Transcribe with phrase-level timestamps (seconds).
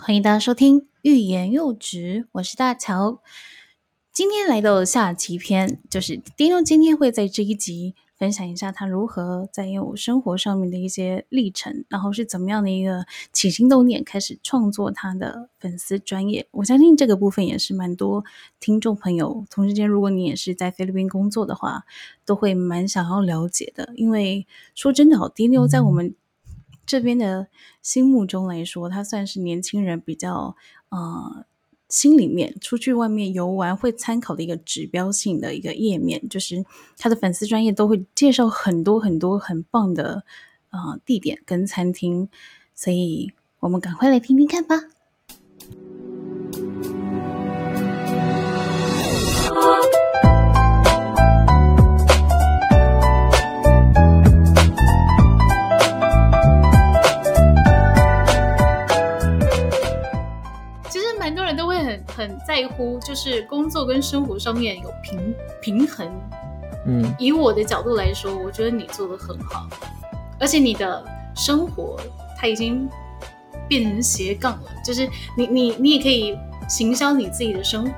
[0.00, 3.22] 欢迎大家收听《欲言又止》，我是大乔。
[4.12, 16.48] 今天来到下集篇，就是丁丁今天会在这一集分享一下他如何在用生活上面的一些历程，然后是怎么样的一个起心动念开始创作他的粉丝专业。
[16.50, 18.24] 我相信这个部分也是蛮多
[18.58, 21.84] 听众朋友，同时间如果你也是在菲律宾工作的话，
[22.26, 23.92] 都会蛮想要了解的。
[23.94, 26.14] 因为说真的，好丁丁在我们
[26.86, 27.48] 这边的
[27.82, 30.56] 心目中来说，他算是年轻人比较
[30.90, 31.44] 呃
[31.88, 36.64] 心里面出去外面游玩会参考的一个指标性的一个页面，就是
[36.96, 40.24] 他的粉丝专业都会介绍很多很多很棒的
[40.70, 42.28] 呃地点跟餐厅，
[42.74, 44.93] 所以我们赶快来听听看吧。
[61.24, 66.06] 其实蛮多人都会很很在乎，就是工作跟生活上面有平平衡。
[66.86, 69.66] 嗯，以我的角度来说，我觉得你做的很好，
[70.38, 71.02] 而且你的
[71.34, 71.98] 生活
[72.38, 72.86] 它已经
[73.66, 76.36] 变成斜杠了，就是你你你也可以
[76.68, 77.92] 行销你自己的生活，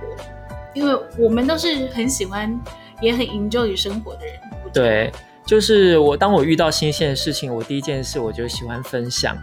[0.72, 2.56] 因为我们都是很喜欢
[3.00, 4.34] 也很 enjoy 生活的人。
[4.72, 5.12] 对，
[5.44, 9.36] 就是我当我遇到新鲜的事情，我第一件事我就喜欢分享。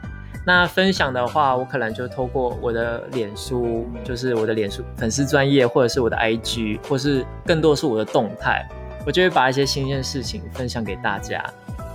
[0.46, 8.68] 那分享的话，我可能就透过我的脸书，就是我的脸书粉丝专业，或者是我的 IG，或是更多是我的动态，
[9.06, 11.44] 我就会把一些新鲜事情分享给大家。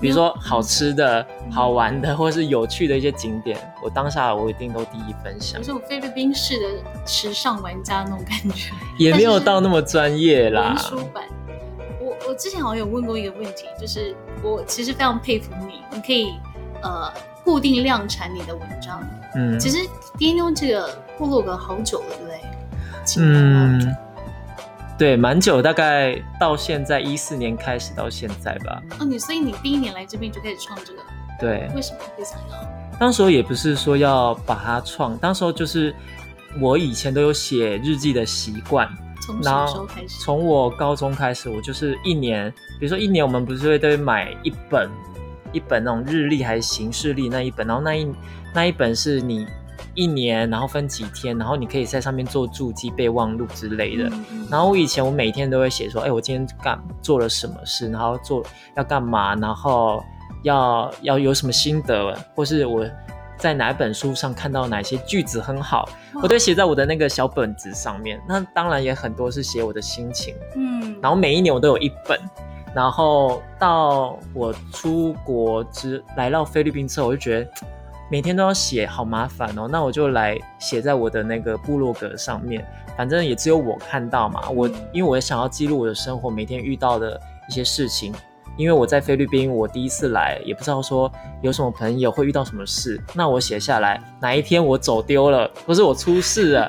[0.01, 6.67] 比如说好吃的、好玩的，或是有趣的一些景点，我当下我一定都第一分享有，种菲律宾式的
[7.05, 8.71] 时尚玩家那种感觉。
[8.97, 10.79] 也没有到那么专业啦文。
[10.79, 11.25] 书版。
[12.01, 16.33] 我我之前好像有问过一个问题，就是我其实非常佩服你，你可以
[16.81, 17.13] 呃
[17.49, 19.03] 固定量产你的文章。
[19.35, 19.79] 嗯其实
[20.19, 22.41] d a n 这个部落格好久了，对不对？
[23.19, 23.97] 嗯，
[24.99, 28.83] 对，蛮久，大概到现在一四年开始到现在吧。
[29.01, 31.01] 哦，你所以你第一年来这边就开始创这个，
[31.41, 32.99] 对，为什么会想要？
[33.01, 35.95] 当时候也不是说要把它创，当时候就是
[36.61, 38.87] 我以前都有写日记的习惯，
[39.23, 40.21] 从什么时候开始？
[40.21, 44.91] 从我高中开始，我就是一年，比如说一年我们不是会都会买一本
[45.53, 48.11] 一本那种日历还是行事历那一本，然后那一
[48.55, 49.47] 那一本是你
[49.95, 54.11] 一年，然后分几天，然后你可以在上面做注记、备忘录之类的。
[54.51, 58.45] 然后我以前我每天都会写说，哎，我今天干做了什么事，然后做
[58.77, 60.03] 要干嘛，然后
[60.43, 62.85] 要要有什么心得，或是我
[63.37, 65.89] 在哪本书上看到哪些句子很好，
[66.23, 68.21] 我都写在我的那个小本子上面。
[68.29, 72.19] 那当然也很多是写我的心情，嗯，然后每一年我都有一本。
[72.79, 77.51] 然后到我出国之来到菲律宾之后，我就觉得
[78.09, 79.67] 每天都要写，好麻烦哦。
[79.69, 82.65] 那我就来写在我的那个部落格上面，
[82.97, 84.49] 反正也只有我看到嘛。
[84.51, 88.15] 我因为我也想要记录我的生活，每天遇到的一些事情。
[88.57, 91.11] 因为我在菲律宾，我第一次来，也不知道说
[91.43, 96.69] 有什么朋友会遇到什么事，那我写下来，哪一天我走丢了，或是我出事了，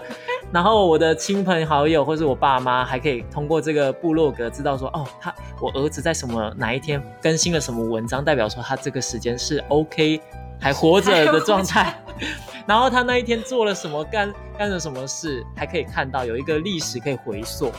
[0.51, 10.21] 然后我的亲朋好友或是我爸妈还可以通过这个部落格知道说，哦，他我儿子在什么哪一天更新了什么文章，代表说他这个时间是 OK
[10.59, 12.01] 还活着的状态。
[12.67, 17.71] 然后他那一天做了什么，干干了什么事，还可以看到有一个历史可以回溯。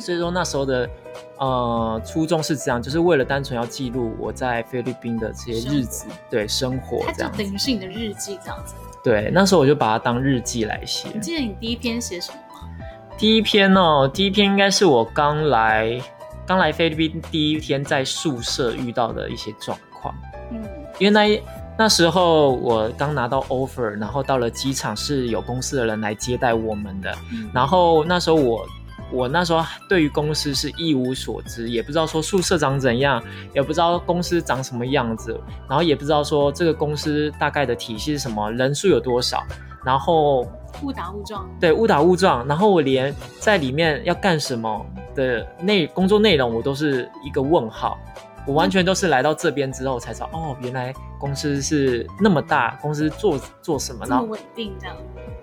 [0.00, 0.90] 所以说那时候的
[1.38, 7.38] 呃初衷是这样，就是为了单纯要记录我在菲律宾的这些日子，对生活它就这样子。
[7.38, 8.74] 等于是你的日记这样子。
[9.04, 11.08] 对，那时候我就把它当日记来写。
[11.14, 12.68] 你记得你第一篇写什么吗？
[13.16, 16.00] 第一篇哦，第一篇应该是我刚来
[16.46, 20.14] 刚来菲律宾第一天在宿舍遇到的一些状况，
[20.50, 20.62] 嗯，
[20.98, 21.40] 因为那一
[21.76, 27.50] 那时候我刚拿到 offer，然后到了机场是有公司的人来接待我们的，嗯。
[27.52, 28.66] 然后那时候我
[29.10, 33.22] 我那时候对于公司是一无所知，也不知道说宿舍长怎样，
[33.54, 35.38] 也不知道公司长什么样子，
[35.68, 39.42] 然后也不知道说这个公司大概的体系是什么，人数有多少，
[39.84, 40.46] 然后
[40.82, 41.48] 误打误撞。
[41.58, 47.98] 对误打误撞，然后我连在里面要干什么的内工作内容我都是一个问号。
[48.46, 54.94] 我完全都是来到这边之后才知道，哦，原来公司是那么大，公司做做什么，然后这么稳定这样，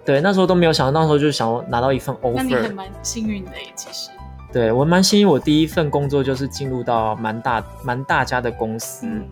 [0.05, 4.11] 对那时候都没有想到，那时候就想拿到一份 offer，那你还蛮幸运的耶，其实。
[4.53, 9.27] 对我蛮幸运，我第一份工作就是进入到蛮大蛮大家的公司，嗯，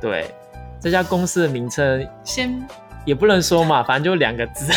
[0.00, 0.32] 对
[0.78, 2.64] 这家公司的名称先
[3.08, 4.70] 也不能说嘛，反正就两个字。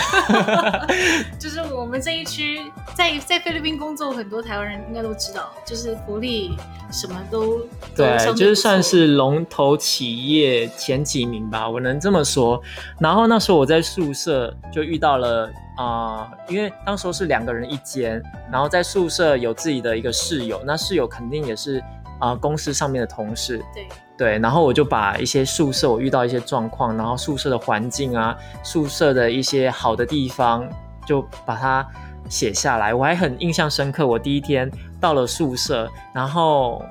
[1.38, 2.62] 就是我们这一区
[2.96, 6.56] 在在菲律宾工作，很多台湾人应该都知道，就是福利
[6.90, 7.60] 什么都
[7.94, 12.62] 对，就是算是龙头企业前几名吧，我能这么说。
[13.00, 18.22] 然后那时候我在宿舍就遇到了啊、因为当时候是两个人一间，
[18.52, 21.84] 然后在宿舍有自己的一个室友，那室友肯定也是
[22.20, 30.70] 啊、公司上面的同事，对对，然后我就把一些宿舍我遇到一些状况，然后宿舍的环境啊，宿舍的一些好的地方，
[31.08, 31.84] 就把它
[32.30, 32.94] 写下来。
[32.94, 34.70] 我还很印象深刻，我第一天
[35.00, 36.86] 到了宿舍，然后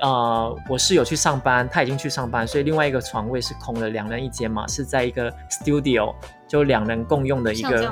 [0.00, 6.12] 呃，我室友去上班，他已经去上班，所以另外一个床位是空的，两人一间嘛，是在一个 studio，
[6.54, 7.82] 就两人共用的一个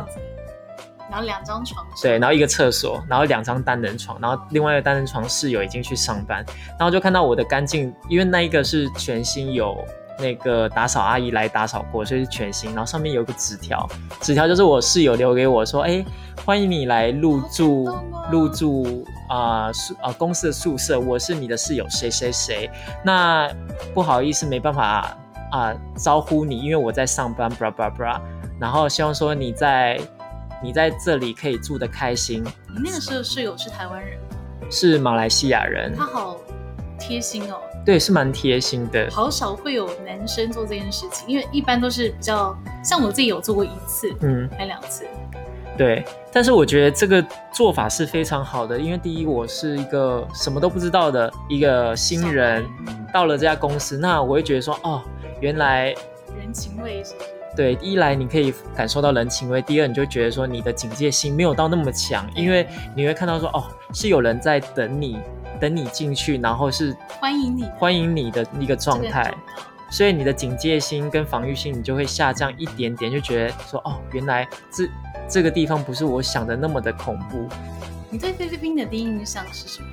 [1.10, 6.44] 然后两张床，对，然后一个厕所，然后两张单人床，然后另外一个单人床室友已经去上班，
[6.78, 9.76] 然后就看到我的干净，因为那一个是全新有
[10.16, 13.84] 那个打扫阿姨来打扫过，所以是全新，然后上面有个纸条，
[14.20, 16.04] 纸条就是我室友留给我说，哎，
[16.46, 17.88] 欢迎你来入住
[18.30, 22.70] 入住啊宿啊公司的宿舍，我是你的室友谁谁谁，
[23.04, 23.50] 那
[23.92, 25.14] 不好意思没办法
[25.52, 28.20] 啊、招呼你，因为我在上班 blah，
[28.58, 30.00] 然后希望说你在
[30.62, 34.18] 你在这里可以住得开心，你那个时候室友是台湾人，
[34.70, 35.92] 是马来西亚人。
[35.94, 36.38] 他，好
[36.98, 39.08] 贴心哦，对，是蛮贴心的。
[39.10, 45.04] 好少会有男生做这件事情，因为一般都是比较像我自己有做过一次，嗯，还两次，
[45.76, 46.04] 对。
[46.32, 47.22] 但是我觉得这个
[47.52, 52.64] 做法是非常好的，因为第一，我是一个什么都不知道的一个新人，
[53.12, 55.02] 到了这家公司，那我会觉得说，哦，
[55.42, 55.92] 原来
[56.38, 57.26] 人情味是不是？
[57.56, 65.18] 对，一来你可以感受到人情味，第二你就觉得说你的警戒心没有到那么强，因为你会看到说，哦，是有人在等你，
[65.60, 69.34] 等你进去，然后是欢迎你欢迎你的一个状态。
[69.90, 74.88] 所以你的警戒心跟防御心你就会下降一点点，就觉得说哦，原来这
[75.28, 77.46] 这个地方不是我想的那么的恐怖。
[78.08, 79.88] 你对菲律宾的第一印象是什么？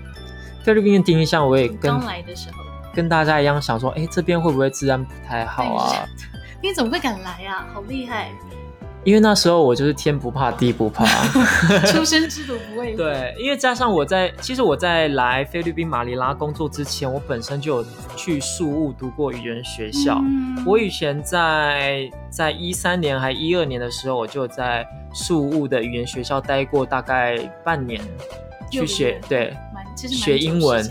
[0.64, 2.64] 菲律宾的第一印象，我也刚来的时候，
[3.00, 6.06] 跟大家一样想说，哎，这边会不会治安不太好啊？
[6.62, 7.66] 你怎么会敢来啊？
[7.74, 8.30] 好厉害！
[9.06, 11.06] 因为那时候我就是天不怕地不怕。
[11.88, 12.98] 出生之犊不畏虎。
[13.00, 17.86] 对，因为加上我在，其实我在来菲律宾马尼拉工作之前，我本身就有
[18.18, 20.20] 去宿务读过语言学校。
[20.22, 28.02] 嗯我以前在在一三年还一二年的时候，我就在宿务的语言学校待过大概半年，
[28.70, 29.56] 去学对，
[29.96, 30.84] 学英文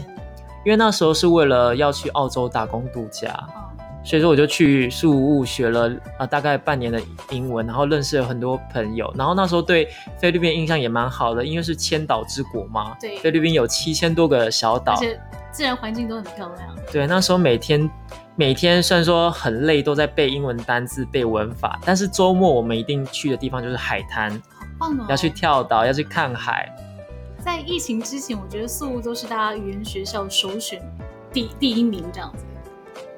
[0.69, 3.65] 因为那时候是为了要去澳洲打工度假，嗯
[4.05, 7.01] 所以说我就去宿务学了啊、大概半年的
[7.31, 9.89] 英文，然后认识了很多朋友，然后那时候对
[10.19, 15.19] 菲律宾印象也蛮好的，因为是千岛之国嘛，对菲律宾有七千多个小岛而，且
[15.51, 16.77] 自然环境都很漂亮。
[16.93, 17.91] 对，那时候每天
[18.37, 25.07] 每天虽然说很累，都在背英文单字、背文法，但是周末我们一定去的地方就是海滩，好棒哦！
[25.09, 26.71] 要去跳岛，要去看海。
[27.39, 30.83] 在疫情之前，我觉得宿务都是大家语言学校首选
[31.33, 32.45] 第第一名这样子。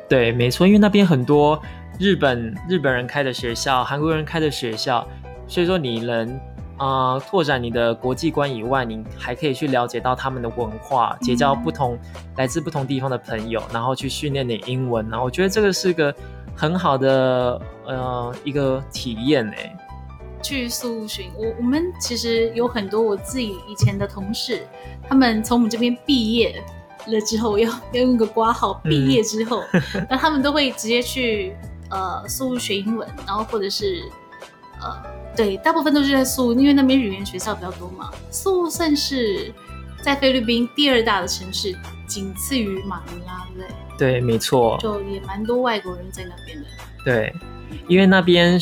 [0.09, 1.61] 对，没错，因为那边很多
[1.99, 5.07] 日本日本人开的学校，韩国人开的学校，
[5.47, 6.29] 所以说你能
[6.77, 11.99] 啊、呃拓展你的国际观以外，你还可以去了解到他们的文化，结交不同、
[12.37, 15.09] 来自不同地方的朋友，然后去训练你英文。
[15.09, 16.15] 然后我觉得这个是个
[16.57, 19.77] 很好的呃一个体验诶。
[20.43, 24.67] 去宿务学，我我们其实有很多我自己以前的同事，
[25.09, 26.63] 他们从我们这边毕业
[27.07, 29.63] 了之后，要要用个挂号，毕业之后，
[30.09, 31.55] 那、 他们都会直接去
[31.91, 34.03] 呃宿务学英文，然后或者是
[34.81, 35.03] 呃
[35.37, 38.11] 对，大部分都是在宿务，因为那边语言学校比较多嘛。
[38.31, 39.53] 宿务算是
[40.03, 41.75] 在菲律宾第二大的城市，
[42.07, 43.69] 仅次于马尼拉，对不对？
[43.97, 44.79] 对，没错。
[44.81, 46.67] 就也蛮多外国人在那边的。
[47.05, 47.33] 对，
[47.87, 48.61] 因为那边，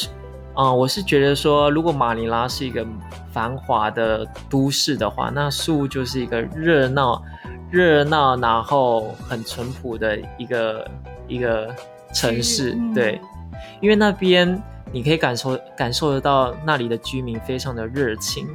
[0.58, 2.84] 啊、我是觉得说，如果马尼拉是一个
[3.32, 7.22] 繁华的都市的话，那宿务就是一个热闹、
[7.70, 10.90] 热闹，然后很淳朴的一个
[11.28, 11.72] 一个
[12.12, 12.72] 城市。
[12.72, 13.20] 嗯对，
[13.80, 14.60] 因为那边
[14.90, 18.48] 你可以感受感受得到那里的居民非常的热情，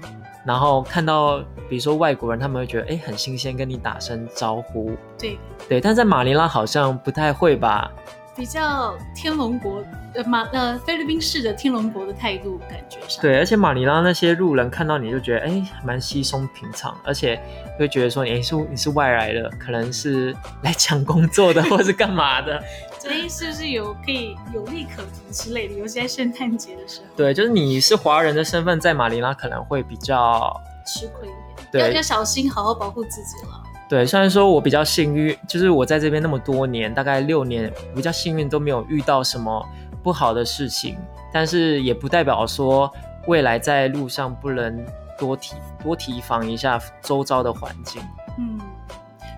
[0.46, 4.92] 然后看到比如说外国人，他们会觉得哎很新鲜，跟你打声招呼。
[5.18, 7.90] 对，对，但在马尼拉好像不太会吧？
[8.36, 9.84] 比较天龙国
[10.16, 17.40] 呃马呃菲律宾式的天龙国的态度感觉上，对，而且马尼拉那些路人看到你就觉得哎，蛮稀松平常，而且
[17.78, 22.62] 会觉得说你是你是外来的，可能是 来抢工作的，或是干嘛的。
[23.00, 25.76] 所以是不是有可以有利可图之类的？
[25.76, 33.62] 尤其在圣诞节的时候，对，就是你是华人的身份，在马尼拉可能会比较吃亏一点，要小心，好好保护自己了。
[33.94, 34.04] 对。
[34.08, 39.64] 虽然说我比较幸运，就是我在这边那么多年，大概六年，比较幸运都没有遇到什么
[40.02, 40.98] 不好的事情，
[41.32, 42.92] 但是也不代表说
[43.28, 44.84] 未来在路上不能
[45.20, 48.02] 多提多提防一下周遭的环境。
[48.40, 48.60] 嗯，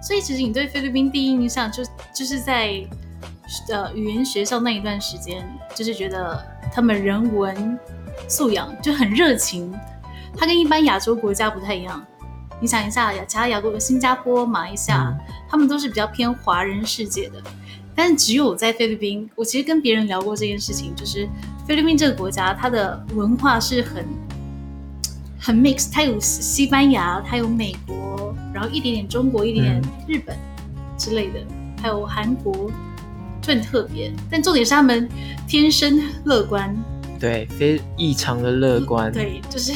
[0.01, 1.83] 所以其实你对菲律宾第一印象就
[2.13, 2.81] 就是在
[3.69, 5.45] 呃语言学校那一段时间，
[5.75, 7.77] 就是觉得他们人文
[8.29, 9.77] 素养就很热情，
[10.37, 12.01] 它跟一般亚洲国家不太一样。
[12.65, 17.39] 你想一下，其他亚洲的新加坡、马来西亚，嗯他们都是比较偏华人世界的，
[17.93, 21.29] 但是只有在菲律宾，我其实跟别人聊过这件事情，就是
[21.67, 24.03] 菲律宾这个国家，它的文化是很
[25.39, 30.35] 很 mix，它有西班牙，它有美国，然后一点点中国，一点点嗯日本
[30.97, 31.39] 之类的，
[31.83, 32.71] 还有韩国，
[33.43, 34.11] 就很特别。
[34.31, 35.07] 但重点是他们
[35.47, 36.75] 天生乐观，
[37.19, 39.11] 对，非异常的乐观。
[39.11, 39.71] 对，就是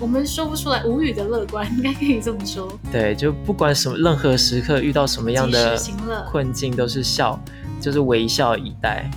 [0.00, 2.72] 我们说不出来无语的乐观， 应该可以这么说。
[2.90, 5.78] 对，就不管什么任何时刻遇到什么样的
[6.30, 7.38] 困境，都是笑，
[7.80, 9.10] 就是微笑以待。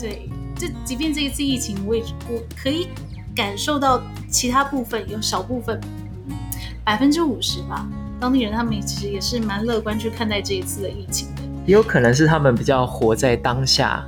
[0.00, 2.88] 对，就即便这一次疫情，我也我可以
[3.36, 5.78] 感受到其他部分有少部分，
[6.82, 7.86] 百分之五十吧，
[8.18, 11.42] 当地人他们其实也是蛮乐观去看待这一次的疫情的。
[11.66, 14.02] 也有可能是他们比较活在当下。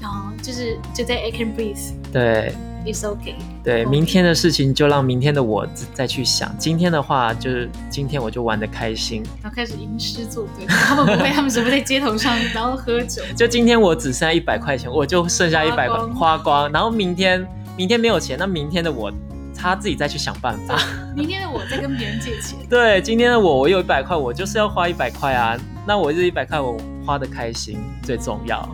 [0.00, 2.54] 然后就是就在 I can breathe, 对
[2.86, 3.34] it's okay。
[3.62, 9.22] 对明天的事情就让明天的我再去想，今天的话就是今天我就玩的开心。
[9.42, 13.22] 然后开始吟诗作对， 他们不会，他们只会在街头上然后喝酒。
[13.36, 19.12] 就今天我只剩下一百块钱，我就剩下一百块花光花光，然后明天明天没有钱，那明天的我
[19.56, 20.78] 他自己再去想办法。
[21.14, 28.68] 明天的我在跟别人借钱， 对，今天的我我有一百块，我就是要花一百块啊，那我这一百块我花的开心最重要。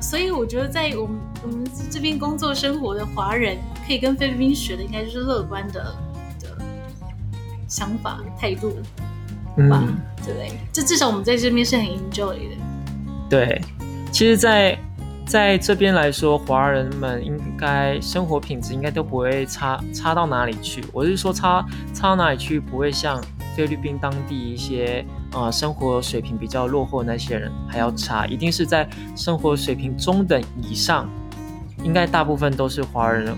[0.00, 5.94] 所以我觉得在我们我们这边工作生活的华人，可以跟菲律宾学的应该就是乐观的
[6.40, 6.56] 的
[7.68, 8.70] 想法态度
[9.68, 10.58] 吧，嗯，对不对？
[10.72, 12.56] 这至少我们在这边是很 enjoy 的。
[13.28, 13.60] 对，
[14.10, 14.78] 其实在，
[15.26, 20.84] 在这边来说，华人们应该生活品质应该都不会差差到哪里去。
[20.92, 23.22] 我是说差差到哪里去，不会像
[23.56, 31.08] 菲律宾当地一些呃生活水平比较落后的那些人还要差，一定是在生活水平中等以上，
[31.84, 33.36] 应该大部分都是华人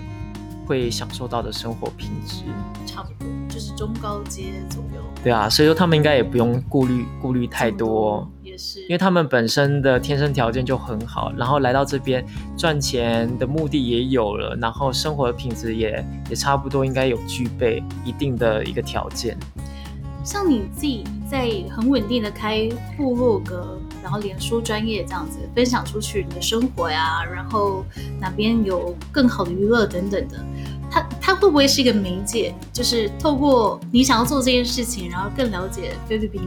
[0.65, 2.43] 会享受到的生活品质。
[2.85, 8.27] 差不多就是中高阶左右，对啊，所以说他们应该也不用顾虑顾虑太多。
[8.41, 12.25] 也是，因为他们本身的天生条件就很好，然后来到这边
[12.57, 19.37] 赚钱的目的也有了，然后生活的品质也也差不多应该有具备一定的一个条件。
[20.27, 22.67] 像你自己在很稳定的开
[22.97, 27.85] 部落格，然后脸书专业这样子分享出去你的生活呀，然后
[28.19, 30.45] 哪边有更好的娱乐等等的，
[30.91, 32.53] 它它会不会是一个媒介？
[32.73, 36.41] 就是透过你想要做这件事情，然后更了解菲律宾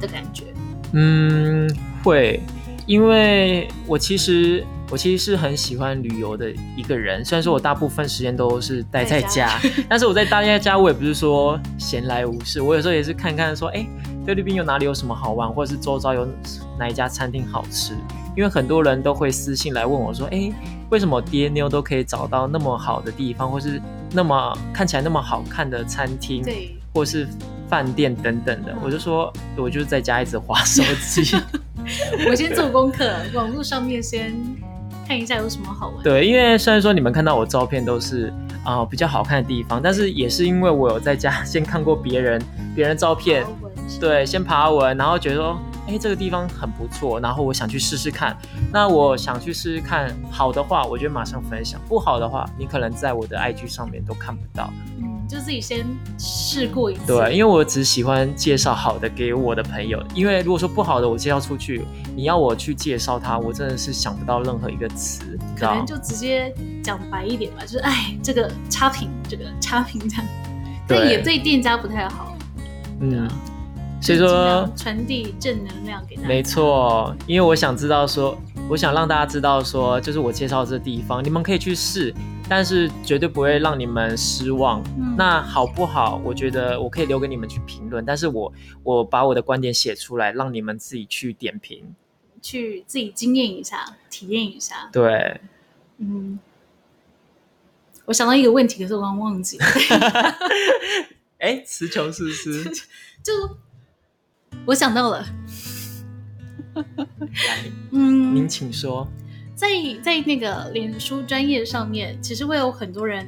[0.00, 0.44] 的感觉。
[0.92, 1.68] 嗯，
[2.04, 2.40] 会，
[2.86, 13.84] 因为我其实我其实是很喜欢旅游的一个人，虽然说我大部分时间都是待在在家， 但是我在待在家，我也不是说闲来无事，我有时候也是看看说，哎，
[14.24, 16.26] 菲律宾有哪里有什么好玩，或者是周遭有
[16.78, 17.94] 哪一家餐厅好吃，
[18.36, 20.52] 因为很多人都会私信来问我说，哎，
[20.90, 27.26] 为什么爹妞都可以找到那么好的地方，或是那么看起来那么好看的餐厅，对，或是
[27.68, 31.36] 饭店等等的，我就说，我就是在家一直划手机。
[32.28, 34.34] 我先做功课，网络上面先
[35.06, 36.02] 看一下有什么好玩。
[36.02, 38.32] 对，因为虽然说你们看到我照片都是
[38.64, 42.42] 啊、比较好看的地方，但是也是因为我有在家 先看过别人
[42.74, 43.46] 别人的照片，
[44.00, 48.36] 对，先爬文，然后觉得说，哎，这个地方很不错，然后我想去试试看。
[48.72, 54.68] 那我想去试试看，好的话，我就马上分享；不好的话，你可能在我的 IG 上面都看不到。
[54.98, 55.86] 嗯，就自己先
[56.18, 57.06] 试过一次。
[57.06, 61.84] 对，因为我只喜欢介绍好的给我的朋友，因为如果说不好的我介绍出去，
[62.16, 65.84] 你要我去介绍它，我真的是想不到任何一个词，可能？
[65.84, 66.50] 就直接
[66.82, 70.26] 讲白一点吧，就是哎，这个差评，这个差评这样，
[70.88, 72.34] 但也对店家不太好。
[73.00, 73.28] 嗯，
[74.00, 76.28] 所以说传递正能量给大家。
[76.28, 78.34] 没，错，因为我想知道说，
[78.70, 82.14] 我想让大家知道说，就是我介绍这地方，你们可以去试，
[82.48, 84.82] 但是绝对不会让你们失望。
[84.96, 86.18] 嗯那好不好？
[86.24, 88.50] 我觉得我可以留给你们去评论，但是我
[88.82, 91.84] 我把我的观点写出来，让你们自己去点评。
[92.46, 94.88] 去自己经验一下，体验一下。
[94.92, 95.40] 对，
[95.98, 96.38] 嗯，
[98.04, 99.64] 我想到一个问题，可是我刚刚忘记了。
[101.38, 102.64] 哎，词穷是不是？
[103.20, 103.32] 就
[104.64, 105.26] 我想到了，
[106.74, 106.84] 来，
[107.90, 109.08] 嗯您，请说。
[109.56, 109.68] 在
[110.04, 113.26] 在那个脸书专业上面，其实会有很多人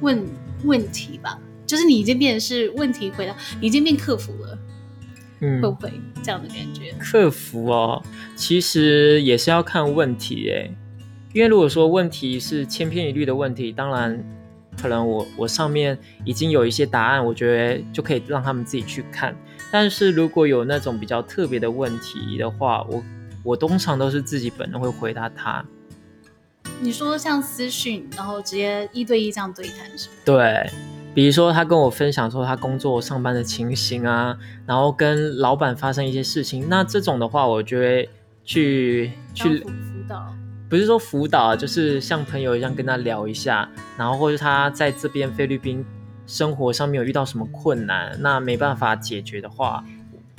[0.00, 0.26] 问
[0.64, 4.58] 问题吧，就是你已经变成是问题回答，你已经变客服了，
[5.40, 5.92] 嗯会不会
[6.22, 6.92] 这样的感觉？
[6.98, 8.02] 客服哦，
[8.36, 10.70] 其实也是要看问题诶，
[11.32, 14.22] 因为如果说问题是千篇一律的问题，当然
[14.80, 19.36] 可能我我上面已经有一些答案，我觉得就可以让他们自己去看。
[19.70, 23.02] 但是如果有那种比较特别的问题的话，我
[23.44, 25.64] 我通常都是自己本人会回答他。
[26.80, 30.14] 你说像私讯，然后直接一对一这样对谈是吗？
[30.24, 30.70] 对，
[31.18, 38.08] 比如说他跟我分享说他工作上班的情形啊，然后跟老板发生一些事情，那这种的话，我就会
[38.44, 40.34] 去去当辅辅导，
[40.70, 45.84] 不是说辅导啊，就是像朋友一样跟他聊一下，然后或者他在这边菲律宾
[46.24, 49.82] 生活上面有遇到什么困难，那没办法解决的话，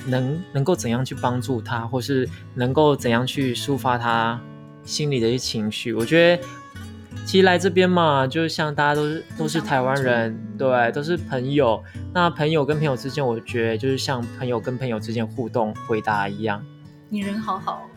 [0.06, 4.40] 能能够怎样去帮助他，或是能够怎样去抒发他
[4.82, 5.92] 心里的一些情绪？
[5.92, 6.42] 我觉得
[7.30, 11.80] 其实来这边嘛，就是像大家都是都是台湾人，嗯对，都是朋友。
[12.12, 16.60] 那朋友跟朋友之间，我觉得就是像朋友跟朋友之间互动回答一样。
[17.08, 17.88] 你人好好，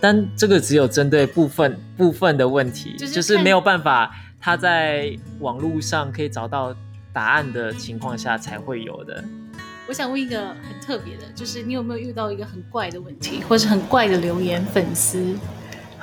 [0.00, 6.74] 但这个只有针对部分部分的问题，就是就是没有办法他在网络上可以找到
[7.12, 9.22] 答案的情况下才会有的。
[9.86, 15.36] 我想问一个很特别的，就是你有没有遇到一个很怪的问题，或是很怪的留言粉丝，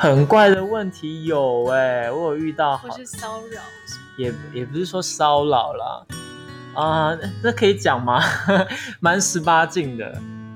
[0.02, 3.62] 很怪的问题有哎、我有遇到好或是骚扰？
[4.18, 6.06] 也也不是说骚扰啦，
[6.74, 8.20] 啊、那可以讲吗？
[9.00, 10.12] 蛮十八禁的。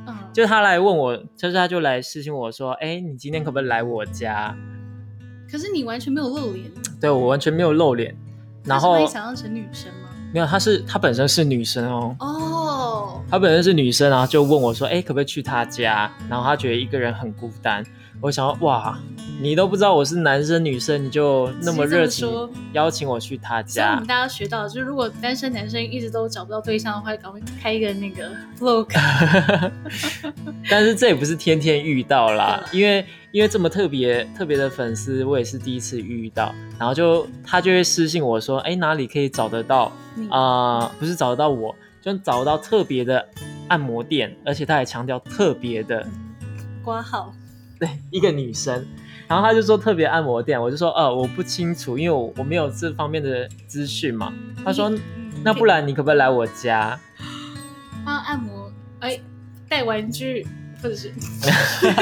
[0.07, 4.55] 嗯，就他来问我，就是他就来私信我说，哎、你今天可不可以来我家？
[5.51, 8.17] 可是你完全没有露脸，对我完全没有露脸，
[8.63, 10.09] 然后你想象成女生吗？
[10.33, 12.64] 没有，她是她本身是女生哦，哦，
[13.29, 17.83] 她本身是女生，然后就问我说：“哎、可不可以去她家？”然后她觉得一个人很孤单。
[18.21, 18.97] 我想说，哇，
[19.41, 22.27] 你都不知道我是男生女生，你就那么热情
[22.71, 28.87] 邀请我去他家大家学到，就是如果单身男生一直都找不到对象的话，赶快开一个那个 vlog，
[30.71, 36.55] 但是这也不是天天遇到啦，因为因为这么特别特别的粉丝，我也是第一次遇到。
[36.79, 43.27] 然后就他就会私信我说：“哎、哪里可以找得到你啊、不是找得到我，就找到特别的
[43.67, 46.05] 按摩店，而且他还强调特别的。”
[46.85, 47.33] 挂号，
[47.79, 48.85] 对，一个女生，
[49.27, 54.31] 然后他就说特别按摩店，我就说呃我不清楚，因为我我没有这方面的资讯嘛。
[54.63, 55.01] 他说嗯
[55.43, 56.99] 那不然你可不可以来我家？
[58.05, 59.19] 帮按摩，哎，
[59.67, 60.45] 带玩具
[60.81, 61.11] 或者是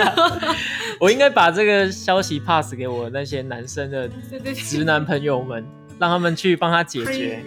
[0.99, 4.09] 我应该把这个消息 pass 给我那些男生的
[4.53, 5.65] 直男朋友们，
[5.97, 7.41] 让他们去帮他解决，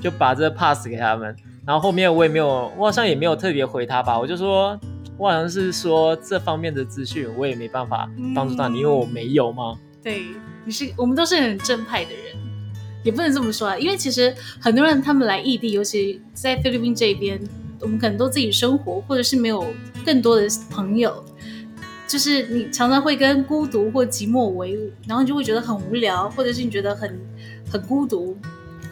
[0.00, 1.34] 就把这 pass 给他们。
[1.66, 4.78] 然后后面我也没有，我好像也没有特别回他吧，我就说
[5.18, 9.76] 我好像是说这方面的资讯我也没办法帮助到你，因为我没有嘛。
[10.02, 10.22] 对，
[10.64, 12.36] 你是我们都是很正派的人，
[13.02, 17.40] 也不能这么说啊，因为其实很多人他们来异地，尤其在菲律宾这边，
[17.80, 19.66] 我们可能都自己生活，或者是没有
[20.04, 21.24] 更多的朋友，
[22.06, 27.20] 就是你常常会跟孤独或寂寞为伍，然后你就会觉得很无聊，或者是你觉得很
[27.72, 28.36] 很孤独，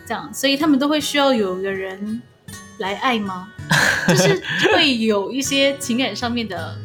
[0.05, 2.21] 这样，所以他们都会需要有一个人
[2.79, 3.49] 来爱吗？
[4.09, 6.77] 就是会有一些情感上面的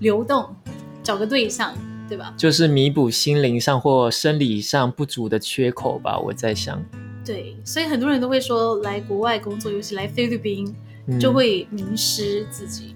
[0.00, 0.54] 流动，
[1.02, 1.74] 找个对象，
[2.08, 2.32] 对吧？
[2.36, 6.80] 就是弥补心灵上或生理上不足的缺口吧，我在想，
[7.24, 10.72] 对，所以很多人都会说，来国外工作，尤其来菲律宾，
[11.06, 12.94] 嗯就会迷失自己，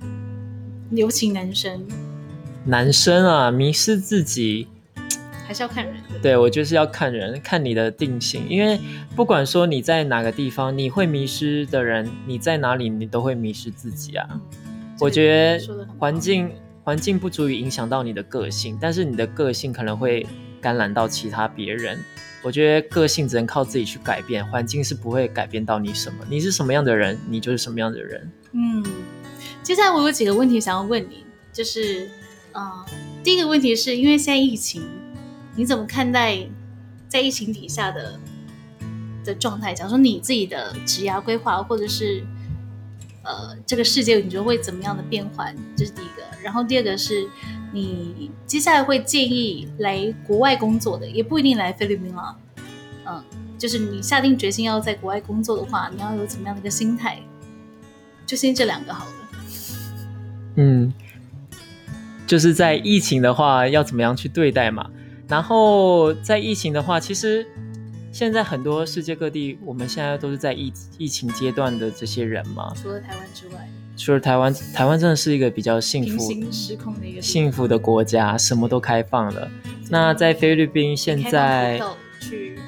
[0.90, 1.84] 尤其男生
[2.64, 4.68] 男生啊，迷失自己，
[5.46, 6.18] 还是要看人的。
[6.20, 8.80] 对我就是要看人，看你的定性，因为
[9.14, 14.26] 不管说你在哪个地方，你会迷失的人，你在哪里，你都会迷失自己啊。
[14.30, 14.40] 嗯
[15.00, 16.48] 我觉得环境
[16.84, 20.24] 环境不足以影响到你的个性，但是你的个性可能会
[20.60, 21.98] 感染到其他别人。
[22.44, 26.24] 我觉得个性只能靠自己去改变，环境是不会改变到你什么。
[26.30, 28.30] 你是什么样的人，你就是什么样的人。
[28.52, 28.84] 嗯，
[29.64, 32.08] 接下来我有几个问题想要问你，就是，
[32.52, 32.86] 呃，
[33.24, 34.80] 第一个问题是因为现在疫情，
[35.56, 36.38] 你怎么看待
[37.08, 38.18] 在疫情底下的
[39.24, 39.72] 的状态？
[39.72, 42.24] 假如说你自己的职涯规划，或者是
[43.22, 45.54] 呃这个世界，你觉得会怎么样的变换？
[45.76, 46.22] 这是第一个。
[46.42, 47.26] 然后第二个是
[47.72, 52.36] 你接下来会建议来国外工作的，也不一定来菲律宾了，
[53.06, 53.24] 嗯，
[53.56, 57.18] 就是你下定决心要在国外工作的话，你要有怎么样的一个心态？
[58.26, 59.12] 就先这两个好了。
[60.56, 60.92] 嗯，
[62.26, 64.90] 就是在疫情的话，要怎么样去对待嘛？
[65.28, 67.46] 然后在疫情的话，其实
[68.12, 72.72] 现在很多世界各地，我们现在都是在疫疫情阶段的这些人嘛。
[72.74, 79.50] 除了台湾之外，除了台湾，台湾真的是一个比较幸福、平行时空的一个幸福的国家，什么都开放了。
[79.88, 81.80] 那在菲律宾现在
[82.20, 82.58] 去，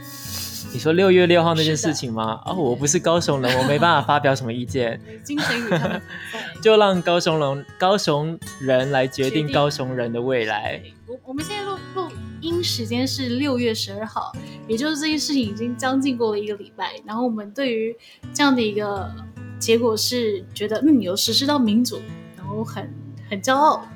[0.73, 2.41] 你说六月六号那件事情吗？
[2.45, 6.03] 哦，我不是高雄人，我没办法发表什么意见，精神与他们。
[6.61, 10.83] 就让高雄人高雄人来决定高雄人的未来。
[11.07, 12.09] 我我们现在录录
[12.43, 14.33] 音时间是六月十二号，
[14.69, 16.93] 也就是这件事情已经将近过了一个礼拜。
[17.07, 17.97] 然后我们对于
[18.35, 19.11] 这样的一个
[19.59, 22.01] 结果是觉得，嗯，有实施到民主，
[22.37, 22.93] 然后很
[23.31, 23.87] 很骄傲。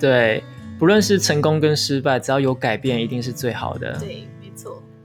[0.00, 0.42] 对，
[0.78, 3.98] 不论是成功跟失败，只要有改变，一定是最好的。
[3.98, 4.26] 对。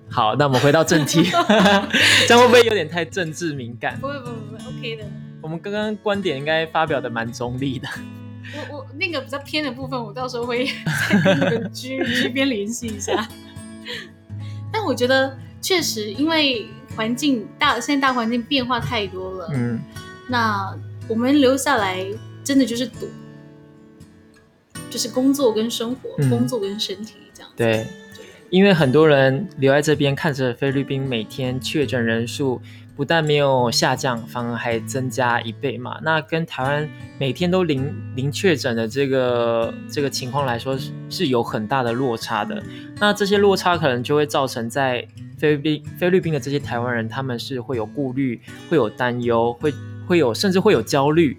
[0.09, 1.23] 好，那我们回到正题，
[2.27, 3.99] 这样会不会有点太政治敏感？
[3.99, 5.03] 不会，不会，不会，OK 的。
[5.41, 7.87] 我们刚刚观点应该发表的蛮中立的。
[8.69, 10.65] 我我那个比较偏的部分，我到时候会
[11.09, 13.27] 再跟那个居居边联系一下。
[14.71, 19.49] 但我觉得确实，因为环境大，现在大环境变化太多了。
[19.53, 19.79] 嗯，
[20.29, 20.75] 那
[21.07, 22.05] 我们留下来
[22.43, 23.09] 真的就是赌，
[24.89, 27.51] 就是工作跟生活，工作跟身体这样。
[27.55, 27.85] 对，
[28.49, 32.61] 因为很多人留在这边，看着菲律宾每天确诊人数。
[32.95, 35.99] 不但没有下降，反而还增加一倍嘛。
[36.01, 40.75] 那跟台湾每天都零零确诊的这个这个情况来说，
[41.07, 42.59] 是有很大的落差的。
[42.99, 45.07] 那这些落差可能就会造成在
[45.37, 49.71] 菲律宾菲律宾的这些台湾人，他们是会有顾虑，会有担忧，会
[50.07, 51.37] 会有甚至会有焦虑。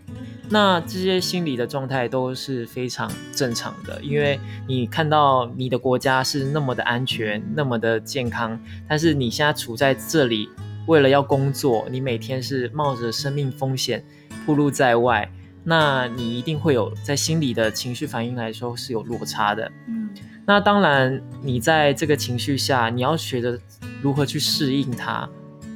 [0.51, 8.59] 那这些心理的状态都是非常正常的，因为你看到你的国家是那么的安全，那么的健康，
[8.89, 10.49] 但是你现在处在这里。
[10.87, 14.03] 为了要工作，你每天是冒着生命风险
[14.47, 15.31] 暴露在外，
[15.63, 19.71] 那你一定会有在心理的情绪反应来说是有落差的。
[19.87, 20.09] 嗯，
[20.47, 23.61] 那当然，你在这个情绪下，你要学着
[24.01, 25.29] 如何去适应它，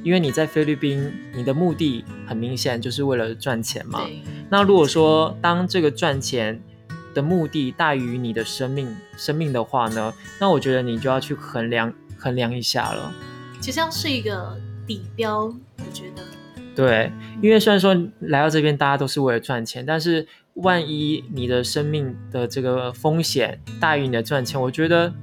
[0.03, 4.01] 因为你在菲律宾，你的目的很明显就是为了赚钱嘛。
[4.49, 6.61] 那如果说当这个赚钱
[7.13, 13.11] 的目的大于你的生命生命的话呢，那我觉得你就要去衡量衡量一下了。
[13.59, 14.55] 其实要是一个。
[14.85, 16.21] 底标，我觉得
[16.75, 17.09] 对，
[17.41, 25.13] 因为虽然说来到这边大家都是为了赚钱，但是万一你的生命的这个风险大于你的赚钱，我觉得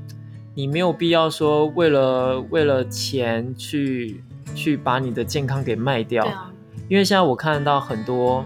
[0.54, 6.26] 你没有必要说为了为了钱去去把你的健康给卖掉。
[6.88, 8.44] 因为现在我看到很多，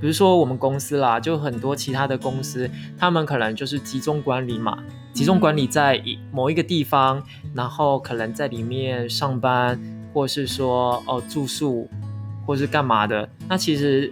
[0.00, 4.78] 比如说我们公司啦，就很多其他的公司，他们可能就是集中管理嘛，
[5.12, 7.22] 集中管理在一某一个地方，
[7.54, 9.80] 然后可能在里面上班。
[10.16, 11.86] 或是说哦住宿，
[12.46, 13.28] 或是干嘛的？
[13.46, 14.10] 那其实，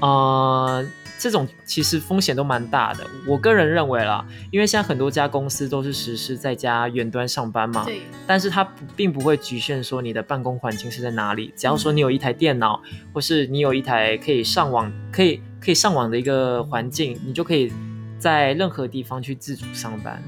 [0.00, 0.82] 呃，
[1.22, 3.06] 这种其实风险都蛮大的。
[3.28, 8.02] 我个人认为啦，因为现在很多家公司都是实施在家远端上班嘛，对。
[8.26, 12.82] 但是它并不会局限说你的办公环境是在哪里，只要说你有一台电脑，
[13.12, 17.72] 或是你有一台可以上网、可以可以上网的一个环境，你就可以
[18.18, 20.20] 在任何地方去自主上班。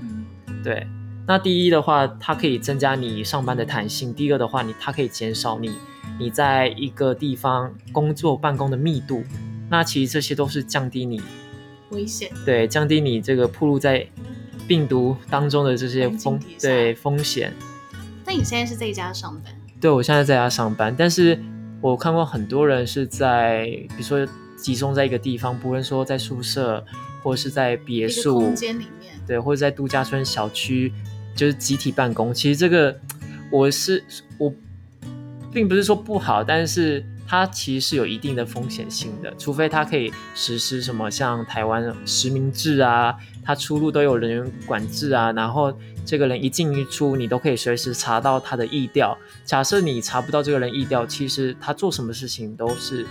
[0.63, 0.87] 对。
[1.27, 5.73] 那第一的话，它可以增加你上班的弹性；第二的话，你它可以减少你
[6.21, 9.25] 你在一个地方工作办公的密度。
[9.75, 11.21] 那其实这些都是降低你
[11.91, 14.07] 危险，对，降低你这个暴露在
[14.69, 17.53] 病毒当中的这些风对风险。
[18.25, 19.53] 那你现在是在家上班？
[19.81, 21.37] 对，我现在在家上班，但是
[21.81, 24.25] 我看过很多人是在，比如说
[24.57, 26.85] 集中在一个地方，不论说在宿舍
[27.25, 30.93] 或者是在别墅空间里面，对，或者在度假村小区。
[31.37, 32.97] 就是集体办公，其实这个
[33.51, 34.05] 我是
[34.39, 34.55] 我，
[35.53, 49.17] 并不是说不好，但是它其实是有一定的风险性的，除非它可以实施什么像台湾实名制啊，它出入都有人员管制啊，然后这个人一进一出，你都可以随时查到他的意调。
[49.45, 53.07] 假设你查不到这个人意调，其实他做什么事情都是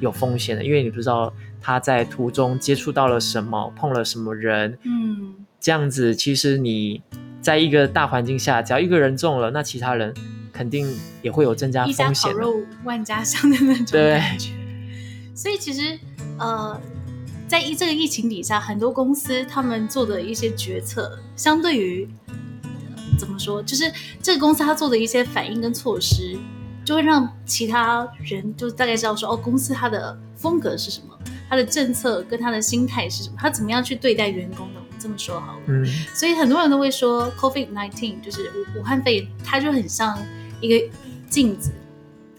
[0.00, 7.02] 有风险的，因为你不知道他在途中接触到了什么，碰了什么人，嗯，这样子其实你。
[7.42, 10.12] 在一个大环境下，只要一个人中了，那其他人
[10.52, 12.10] 肯定也会有增加风险。
[12.10, 14.50] 一家烤肉万家香的那种感觉。
[15.34, 15.98] 所以其实，
[16.38, 16.80] 呃，
[17.48, 22.08] 在这个疫情底下，很多公司他们做的一些决策，相对于
[23.18, 23.90] 怎么说，就是
[24.22, 26.38] 这个公司他做的一些反应跟措施，
[26.84, 34.80] 就会让其他人就大概知道说，哦，公司它的风格是什么，它的政策跟他的心态是什么，他怎么样去对待员工的。
[35.02, 40.14] 这么说好了，嗯，所以很多人都会说，COVID nineteen 就是武武汉肺炎，它就很像
[40.60, 40.88] 一个
[41.28, 41.70] 镜子，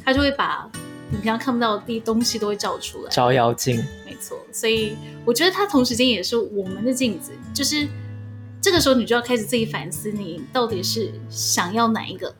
[0.03, 0.69] 它就会把
[1.09, 4.37] 你平常看不到的东西都会照出来，照妖镜，没错。
[4.51, 7.87] 所以我觉得它同时间也是我们的镜子，就是
[8.61, 12.33] 这个时候你就要开始自己反思，你到底是想要哪一个？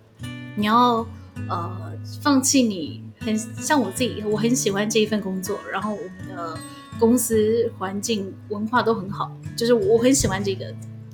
[0.56, 1.06] 你要
[1.50, 1.91] 呃
[2.22, 6.58] 放弃你很像我自己，我很喜欢这一份工作，然后我们的。
[7.00, 10.72] 公司环境文化都很好，就是我很喜欢这个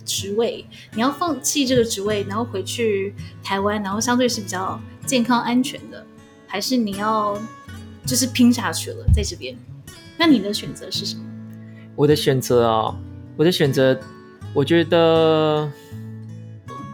[0.08, 0.66] 职位。
[0.94, 6.04] 你要放弃这个职位，然后回去台湾，然后相对是比较健康安全的，
[6.48, 7.40] 还是你要
[8.06, 9.56] 就是拼下去了在这边？
[10.18, 11.24] 那你的选择是什么？
[11.96, 12.96] 我的选择啊，
[13.36, 14.00] 我的选择，
[14.54, 15.70] 我觉得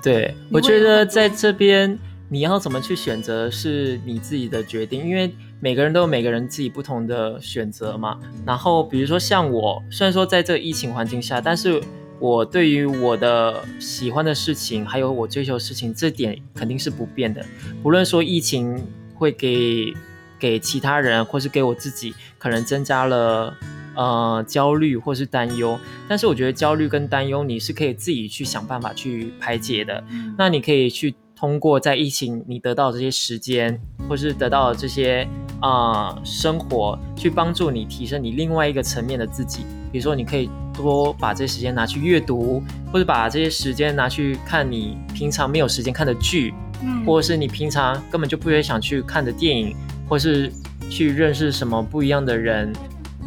[0.02, 1.98] 对，我觉得在这边
[2.28, 8.20] 你要怎么去选择是你自己的决定，因为每个人都有每个人自己不同的选择嘛。
[8.46, 11.82] 然后比如说像我，虽然说在这个疫情环境下，但是
[12.24, 17.46] 我对于我的喜欢的事情，还有我追求的事情，这点肯定是不变的。
[17.82, 18.82] 不论说疫情
[19.14, 19.94] 会给
[20.40, 23.54] 给其他人，或是给我自己，可能增加了
[23.98, 30.02] 呃焦虑或是担忧，但是我觉得焦虑跟担忧，你是可以自己去想办法去排解的。
[30.10, 33.78] 嗯那你可以去通过在疫情你得到这些时间，
[34.08, 35.28] 或是得到这些
[35.60, 39.66] 啊、呃生活，去帮助你提升你另外一个层面的自己。
[39.92, 49.76] 比如说，你可以多把这些时间拿去阅读，或者把这些时间拿去看你平常没有时间看的剧，嗯或者是你平常根本就不会想去看的电影，
[50.08, 50.50] 或是
[50.90, 52.72] 去认识什么不一样的人。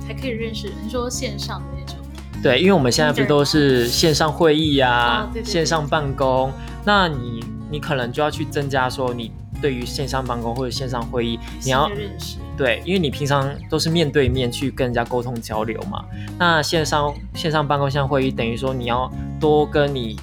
[0.00, 0.72] 才可以认识。
[0.82, 1.98] 你说线上的那种，
[2.42, 6.50] 对，因为我们现在不都是线上会议啊，哦对对对线上办公，
[6.82, 12.38] 那你你可能就要去增加说你对于线上办公或者线上会议，你要认识。
[12.56, 16.04] 对，因为你平常都是面对面去跟人家沟通交流嘛，
[16.38, 20.18] 那线上线上办公、线上会议，等于说你要多跟你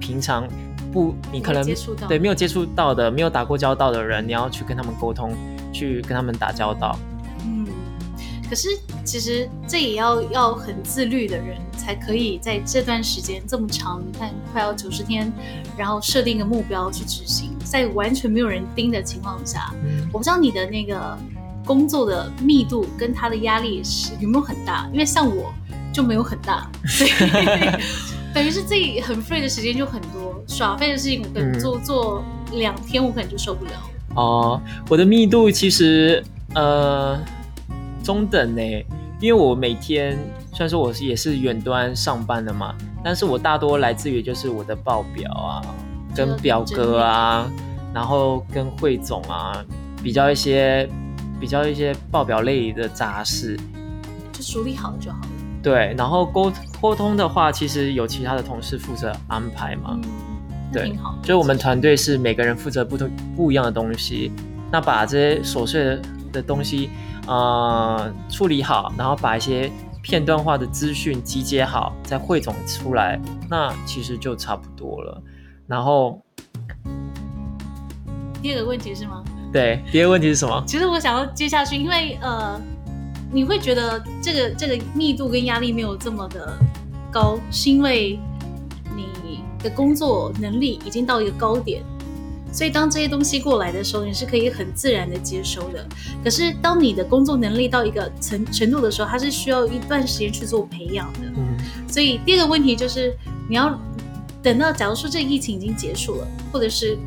[0.00, 0.48] 平常
[0.90, 1.62] 不你可能
[2.08, 5.34] 对没有接触到的、没有打过交道的人，你要去跟他们沟通，
[5.72, 6.98] 去跟他们打交道。
[8.52, 8.68] 嗯，可是
[9.02, 15.32] 其实这也要要很自律的人才可以在这段时间这么长，你看快要九十天，
[15.74, 21.18] 然后设定一个目标去执行，在完全没有人盯的情况下，嗯，我不知道你的那个
[21.64, 25.50] 工作的密度跟他的压力是有没有很大，因为像我
[25.92, 27.10] 就没有很大，所以
[28.34, 33.72] 等于是自己很 free 的时间就很多，耍废的事情我可能嗯做、做两天我可能就受不了。
[34.14, 34.60] 哦，
[34.90, 36.22] 我的密度其实
[36.54, 37.18] 呃
[38.02, 38.62] 中等呢，
[39.20, 40.18] 因为我每天
[40.50, 45.62] 虽然说我是也是远端上班的嘛，但是我大多来自于就是我的报表啊，
[46.14, 47.50] 跟表哥啊，
[47.94, 49.64] 然后跟汇总啊，
[50.02, 50.88] 比较一些
[51.40, 53.58] 比较一些报表类的杂事。
[54.32, 55.28] 就处理好就好了。
[55.62, 59.96] 对，然后沟沟通的话，其实有其他的同事负责安排嘛。
[60.02, 60.92] 嗯，对。
[61.20, 64.32] 就是我们团队是每个人负责不同不一样的东西，
[64.72, 66.90] 那把这些琐碎的的东西
[67.26, 69.70] 呃处理好，然后把一些
[70.02, 75.22] 片段化的资讯集结好，再汇总出来，那其实就差不多了。
[75.66, 76.20] 然后
[78.42, 79.22] 第二个问题是吗？
[79.52, 80.64] 对，第二个问题是什么？
[80.66, 82.60] 其实我想要接下去，因为呃，
[83.30, 86.58] 你会觉得这个这个密度跟压力没有这么的
[87.10, 88.18] 高，是因为
[88.96, 91.82] 你的工作能力已经到一个高点，
[92.52, 95.84] 所以当这些东西过来的时候，你是可以很自然的接收的。
[96.22, 101.20] 可是当你的工作能力到一个程程度的时候，它是需要一段时间去做培养的。
[101.36, 101.56] 嗯
[101.88, 103.14] 所以第二个问题就是，
[103.48, 103.78] 你要
[104.42, 106.98] 等到假如说这个疫情已经结束了，或者是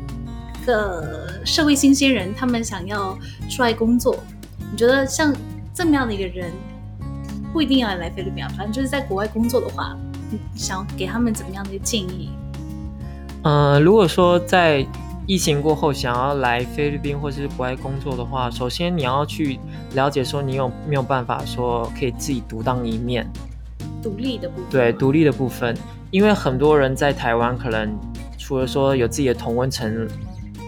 [0.64, 4.16] 个社会新鲜人，他们想要出来工作，
[4.70, 5.34] 你觉得像
[5.74, 6.52] 这么样的一个人，
[7.52, 9.96] 不一定要来菲律宾啊，反正就是在国外工作的话，
[10.30, 12.30] 你想给他们怎么样的建议？
[13.42, 14.86] 呃，如果说在
[15.26, 19.58] 疫情过后想要来菲律宾或是国外工作的话，首先你要去
[19.94, 23.28] 了解说你有没有办法说可以自己独当一面，
[24.00, 25.76] 独立的部分，对独立的部分，
[26.12, 27.92] 因为很多人在台湾可能
[28.38, 30.08] 除了说有自己的同温层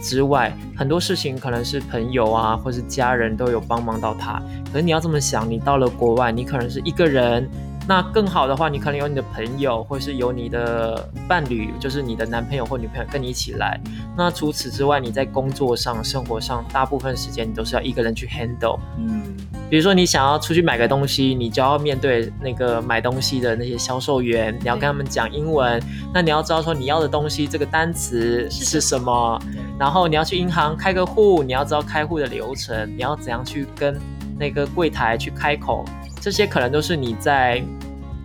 [0.02, 4.42] 之外，很多事情可能是朋友啊或是家人都有帮忙到他。
[4.72, 7.48] 可是你要这么想，你到了国外，你可能是一个人。
[7.88, 13.80] 那更好的话，你可能有你的朋友，或是有你的伴侣，就是你的男朋友或女朋友跟你一起来。
[14.14, 18.78] 那除此之外，你在工作上、生活上，大部分时间你都是要一个人去 handle。
[18.98, 19.34] 嗯，
[19.70, 29.40] 比如说你想要出去买个东西，你就要面对那个买东西的那些销售员，你要跟他们讲英文，那你要知道说你要的东西这个单词是是什么，
[29.80, 33.98] 然后你要去银行开个户，你要知道开户的流程，你要怎样去跟
[34.38, 35.86] 那个柜台去开口，
[36.28, 37.64] 这些可能都是你在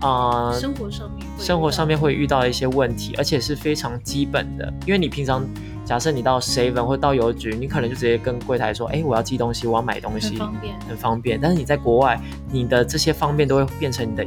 [0.01, 4.73] 呃生活上面生活上面遇会遇到的一些问题，而且是非常基本的。
[4.85, 5.47] 因为你平常
[5.85, 12.19] 假设你到 Seven 或到邮局，你可能就直接跟柜台说：“哎，我要寄东西，我要买东西。”很方便，很方便，但是你在国外，
[12.51, 14.25] 你的这些方便都会变成你的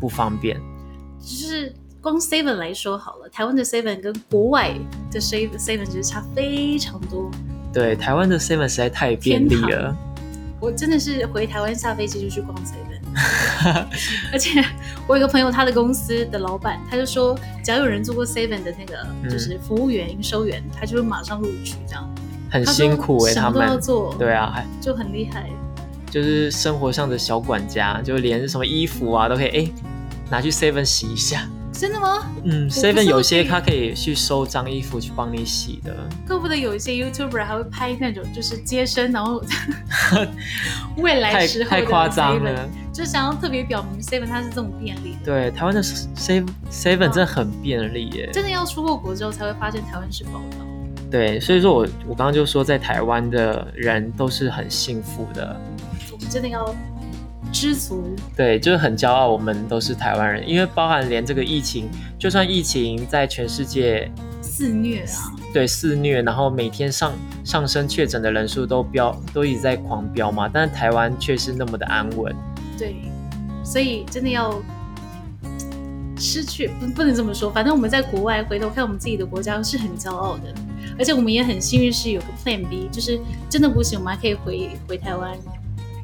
[0.00, 0.58] 不方便。
[1.20, 4.72] 就是光 Seven 来说好了，台湾的 Seven 跟国外
[5.10, 7.30] 的 Seven Seven 其实差非常多。
[7.74, 9.94] 对，台湾的 Seven 实在太便利了。
[10.60, 12.87] 我真的是回台湾下飞机就去逛 Seven，
[14.32, 14.64] 而且
[15.06, 22.08] 我有个朋友，他的公司的老板他就说，只要有人做过 Seven 的那个嗯就是服务员、营收员，他就会马上录取这样。
[22.50, 23.80] 很辛苦哎、他什么都要们。
[23.80, 25.48] 做，对啊，还就很厉害。
[26.10, 29.70] 就是生活上的小管家，就连什么衣服啊都可以哎
[30.30, 31.46] 拿去 Seven 洗一下。
[31.78, 32.28] 真的吗？
[32.42, 35.94] 嗯，Seven 有些它可以去收脏衣服去帮你洗的。
[36.26, 39.40] 怪不得有一些 YouTuber 还会拍那种就是接生，然后
[40.98, 42.68] 未来太时候的太夸张了。
[42.92, 45.18] 就想要特别表明 Seven 它是这种便利的。
[45.24, 48.28] 对，台湾的 Seven Seven 真的很便利耶。
[48.32, 50.66] 真的要出过国之后才会发现台湾是宝岛。
[51.08, 55.56] 对，所以说我我刚刚就说，在台湾的人都是很幸福的。
[56.10, 56.74] 我们真的要
[57.52, 58.14] 知足。
[58.36, 65.32] 对，就是很骄傲，我们都是台湾人，因为包含连这个疫情，就算疫情在全世界肆虐啊！
[65.52, 67.12] 对肆虐，然后每天上
[67.44, 72.34] 上升确诊的人数都飙，都一直在狂飙嘛，但是台湾却是那么的安稳。
[72.78, 72.96] 对，
[73.64, 74.54] 所以真的要
[76.16, 80.52] 失去不不能这么说，反正我们在国外回头看我们自己的国家是很骄傲的，
[80.98, 85.36] 而且我们也很幸运是有个 Plan B，就是真的不行，我们还可以回回台湾，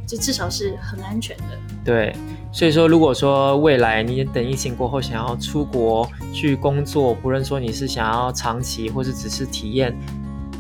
[0.07, 1.45] 就至少是很安全的。
[1.85, 2.15] 对，
[2.53, 9.95] 所以说如果说未来你等疫情过后想要出国去工作，不论说你是想要长期或是只是体验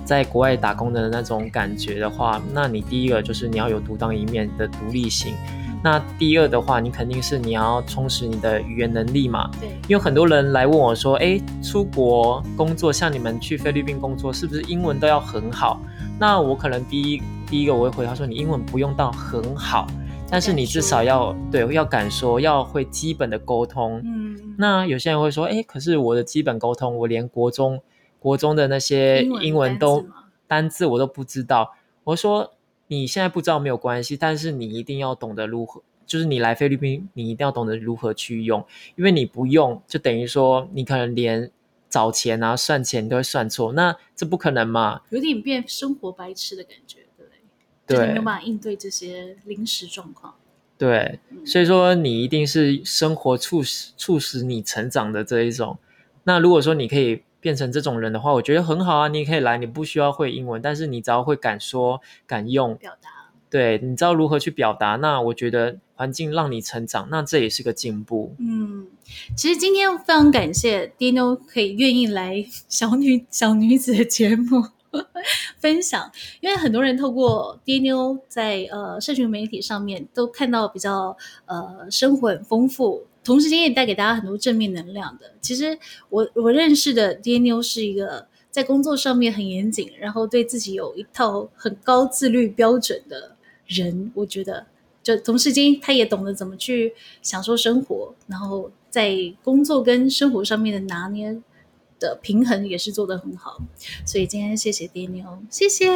[0.04, 5.34] 在国外打工的那种感觉的话，那你第一个就是你要有独当一面的独立性。
[5.84, 9.50] 那第二的话，你肯定是你要充实你的语言能力嘛。
[9.60, 15.78] 对，因为很多人来问我说，哎，出国工作，像你们去菲律宾工作，是不是英文都要很好？
[16.18, 19.86] 那我可能第一第一个我会回答说，你英文不用到很好，
[20.30, 24.00] 但是你至少要对要敢说，要会基本的沟通。
[24.02, 27.78] 嗯，那有些人会说，哎，可是我的基本沟通，我连国中
[28.18, 30.12] 国中的那些英文都单字
[30.46, 31.74] 单字我都不知道。
[32.04, 32.53] 我说
[32.88, 38.64] 你现在不知道没有关系，但是你一定要懂得如何，就是你来菲律宾，你一定要懂得如何去用，
[38.96, 41.50] 因为你不用，就等于说你可能连
[41.88, 45.02] 找钱啊、算钱都会算错，那这不可能嘛？
[45.10, 47.38] 有点变生活白痴的感觉，对不对？
[47.86, 50.34] 对就是你没有办法应对这些临时状况。
[50.76, 55.78] 对，所以说你一定是生活促使促使你成长的这一种。
[56.24, 63.10] 那如果说你可以变成这种人的话，我觉得很好啊，你也可以来，你不需要会英文，但是你只要会敢说、敢用，表达。
[63.50, 68.34] 对你知道如何去表达，那我觉得环境让你成长，那这也是个进步。
[68.38, 68.86] 嗯，
[69.36, 74.64] 其实今天非常感谢 Dino 可以愿意来 小女小女子的节目
[75.60, 85.32] 分享，因为很多人透过 Dino 在呃社群媒体上面都看到比较呃生活很丰富，同时间也带给大家很多正面能量的。
[85.40, 85.78] 其实
[86.10, 93.34] 我我认识的 Dino 是一个在工作上面很严谨，然后对自己有一套很高自律标准的
[93.66, 94.66] 人，我觉得。
[95.02, 101.36] 就同时间，他也懂得怎么去享受生活，然后在工作跟生活上面的拿捏
[102.00, 103.60] 的平衡也是做得很好。
[104.06, 105.86] 所以今天谢谢爹妞，谢谢，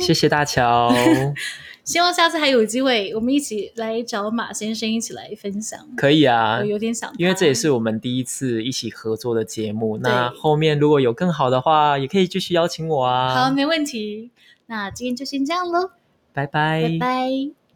[0.00, 0.92] 谢谢大乔，
[1.88, 5.80] 希望下次还有机会，我们一起来找马先生一起来分享。
[5.96, 9.96] 可以啊我，有点想，因为这也是我们第一次一起合作的节目。
[9.96, 13.34] 那对后面如果有更好的话，也可以继续邀请我啊。
[13.34, 14.30] 好，没问题。
[14.66, 15.92] 那今天就先这样喽，
[16.34, 17.67] 拜拜拜拜。